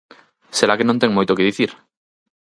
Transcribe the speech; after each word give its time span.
Será 0.57 0.73
que 0.77 0.87
non 0.87 0.99
ten 1.01 1.11
moito 1.15 1.37
que 1.37 1.47
dicir. 1.49 1.71